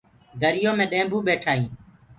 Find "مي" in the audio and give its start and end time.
0.77-0.85